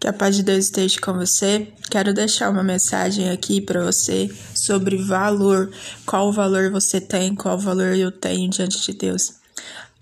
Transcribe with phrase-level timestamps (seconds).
[0.00, 1.68] Que a paz de Deus esteja com você.
[1.90, 5.70] Quero deixar uma mensagem aqui para você sobre valor.
[6.06, 9.34] Qual valor você tem, qual valor eu tenho diante de Deus.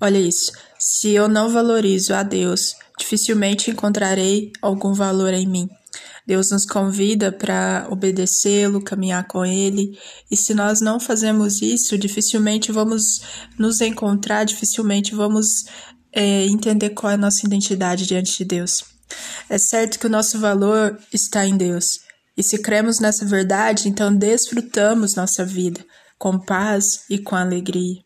[0.00, 0.52] Olha isso.
[0.78, 5.68] Se eu não valorizo a Deus, dificilmente encontrarei algum valor em mim.
[6.26, 9.98] Deus nos convida para obedecê-lo, caminhar com ele,
[10.30, 13.20] e se nós não fazemos isso, dificilmente vamos
[13.58, 15.64] nos encontrar, dificilmente vamos
[16.12, 18.91] é, entender qual é a nossa identidade diante de Deus.
[19.48, 22.00] É certo que o nosso valor está em Deus.
[22.36, 25.84] E se cremos nessa verdade, então desfrutamos nossa vida
[26.18, 28.00] com paz e com alegria.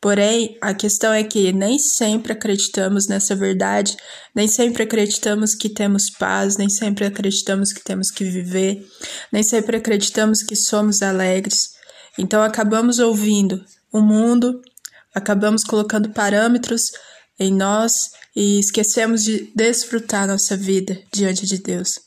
[0.00, 3.96] Porém, a questão é que nem sempre acreditamos nessa verdade,
[4.34, 8.86] nem sempre acreditamos que temos paz, nem sempre acreditamos que temos que viver,
[9.32, 11.70] nem sempre acreditamos que somos alegres.
[12.18, 14.60] Então acabamos ouvindo o mundo,
[15.14, 16.92] acabamos colocando parâmetros
[17.38, 22.00] em nós e esquecemos de desfrutar nossa vida diante de Deus.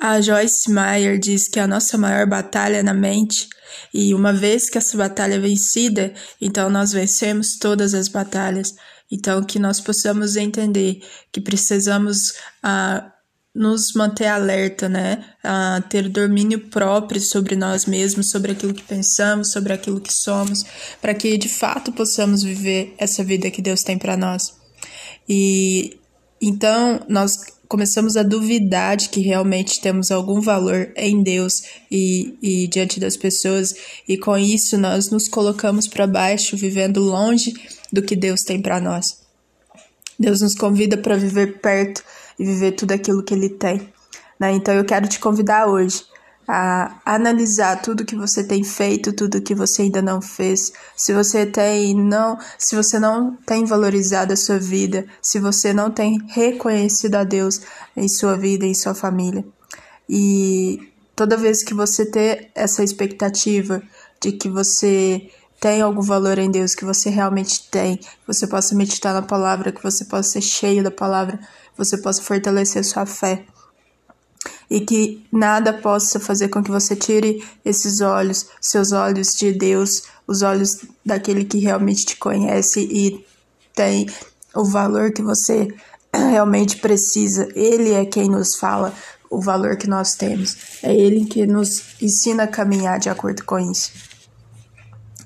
[0.00, 3.48] A Joyce Meyer diz que a nossa maior batalha é na mente,
[3.92, 8.74] e uma vez que essa batalha é vencida, então nós vencemos todas as batalhas.
[9.10, 11.00] Então, que nós possamos entender
[11.32, 13.10] que precisamos ah,
[13.54, 15.24] nos manter alerta, né?
[15.42, 20.64] A ter domínio próprio sobre nós mesmos, sobre aquilo que pensamos, sobre aquilo que somos,
[21.00, 24.57] para que de fato possamos viver essa vida que Deus tem para nós.
[25.28, 25.98] E
[26.40, 27.36] então nós
[27.68, 33.16] começamos a duvidar de que realmente temos algum valor em Deus e, e diante das
[33.16, 33.74] pessoas,
[34.08, 37.54] e com isso nós nos colocamos para baixo, vivendo longe
[37.92, 39.18] do que Deus tem para nós.
[40.18, 42.02] Deus nos convida para viver perto
[42.38, 43.88] e viver tudo aquilo que Ele tem.
[44.40, 44.52] Né?
[44.52, 46.02] Então eu quero te convidar hoje
[46.48, 51.44] a analisar tudo que você tem feito, tudo que você ainda não fez, se você
[51.44, 57.16] tem não, se você não tem valorizado a sua vida, se você não tem reconhecido
[57.16, 57.60] a Deus
[57.94, 59.44] em sua vida, em sua família.
[60.08, 63.82] E toda vez que você ter essa expectativa
[64.18, 65.30] de que você
[65.60, 69.70] tem algum valor em Deus, que você realmente tem, que você possa meditar na palavra,
[69.70, 71.38] que você possa ser cheio da palavra,
[71.76, 73.44] você possa fortalecer sua fé.
[74.70, 80.02] E que nada possa fazer com que você tire esses olhos, seus olhos de Deus,
[80.26, 83.24] os olhos daquele que realmente te conhece e
[83.74, 84.06] tem
[84.54, 85.68] o valor que você
[86.12, 87.48] realmente precisa.
[87.54, 88.92] Ele é quem nos fala
[89.30, 90.56] o valor que nós temos.
[90.82, 93.92] É ele que nos ensina a caminhar de acordo com isso.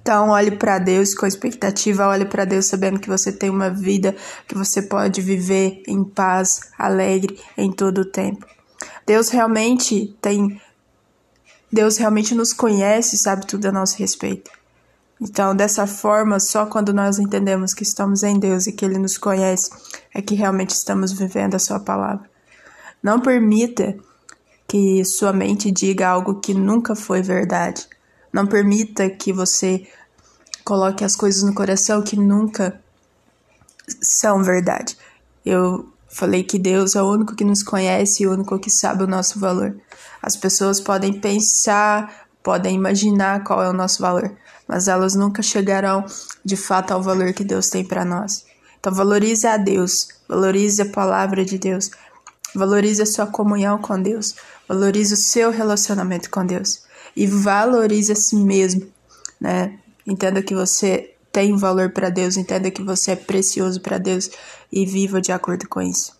[0.00, 4.16] Então, olhe para Deus com expectativa, olhe para Deus sabendo que você tem uma vida
[4.46, 8.46] que você pode viver em paz, alegre em todo o tempo.
[9.08, 10.60] Deus realmente tem
[11.72, 14.50] Deus realmente nos conhece, sabe tudo a nosso respeito.
[15.18, 19.16] Então, dessa forma, só quando nós entendemos que estamos em Deus e que Ele nos
[19.16, 19.70] conhece,
[20.14, 22.28] é que realmente estamos vivendo a Sua palavra.
[23.02, 23.96] Não permita
[24.66, 27.88] que sua mente diga algo que nunca foi verdade.
[28.30, 29.86] Não permita que você
[30.62, 32.78] coloque as coisas no coração que nunca
[34.02, 34.98] são verdade.
[35.44, 39.04] Eu falei que Deus é o único que nos conhece e o único que sabe
[39.04, 39.76] o nosso valor.
[40.22, 44.34] As pessoas podem pensar, podem imaginar qual é o nosso valor,
[44.66, 46.04] mas elas nunca chegarão
[46.44, 48.44] de fato ao valor que Deus tem para nós.
[48.80, 51.90] Então valorize a Deus, valorize a palavra de Deus,
[52.54, 54.34] valorize a sua comunhão com Deus,
[54.68, 56.82] valorize o seu relacionamento com Deus
[57.14, 58.86] e valorize a si mesmo,
[59.40, 59.78] né?
[60.06, 64.28] Entenda que você tem valor para Deus, entenda que você é precioso para Deus
[64.72, 66.12] e viva de acordo com isso.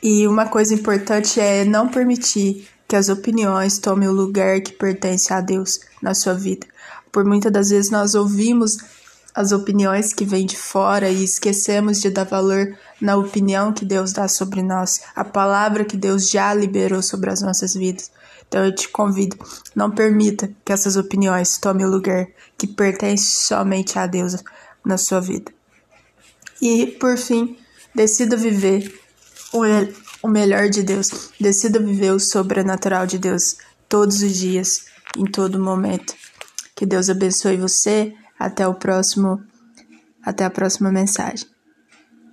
[0.00, 5.32] E uma coisa importante é não permitir que as opiniões tomem o lugar que pertence
[5.32, 6.64] a Deus na sua vida.
[7.10, 8.78] Por muitas das vezes nós ouvimos
[9.34, 14.12] as opiniões que vêm de fora e esquecemos de dar valor na opinião que Deus
[14.12, 18.10] dá sobre nós, a palavra que Deus já liberou sobre as nossas vidas.
[18.46, 19.36] Então eu te convido,
[19.74, 22.28] não permita que essas opiniões tomem o lugar
[22.58, 24.36] que pertence somente a Deus
[24.84, 25.50] na sua vida.
[26.60, 27.56] E, por fim,
[27.94, 28.94] decida viver
[30.22, 33.56] o melhor de Deus, decida viver o sobrenatural de Deus
[33.88, 34.84] todos os dias,
[35.16, 36.14] em todo momento.
[36.74, 38.14] Que Deus abençoe você.
[38.42, 39.40] Até o próximo,
[40.20, 41.46] até a próxima mensagem.